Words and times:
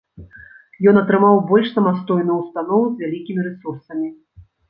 Ён 0.91 0.95
атрымаў 1.01 1.35
больш 1.51 1.67
самастойную 1.75 2.37
ўстанову 2.39 2.85
з 2.89 2.95
вялікімі 3.05 3.41
рэсурсамі. 3.51 4.09